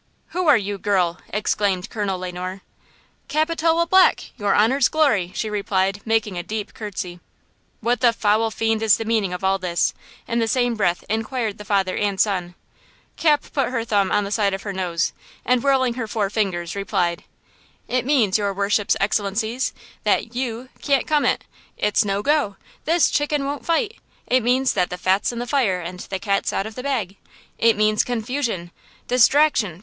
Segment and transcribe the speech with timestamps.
[0.29, 2.61] "Who are you, girl?" exclaimed Colonel Le Noir.
[3.27, 7.19] "Capitola Black, your honor's glory!" she replied, making a deep curtsey.
[7.81, 9.93] "What the foul fiend is the meaning of all this?"
[10.27, 12.55] in the same breath inquired the father and son.
[13.15, 15.13] Cap put her thumb on the side of her nose,
[15.45, 17.23] and, whirling her four fingers, replied:
[17.87, 19.71] "It means, your worships' excellencies,
[20.03, 21.43] that–you–can't come it!
[21.77, 22.55] it's no go!
[22.85, 23.99] this chicken won't fight.
[24.25, 27.17] It means that the fat's in the fire, and the cat's out of the bag!
[27.59, 28.71] It means confusion!
[29.07, 29.79] distraction!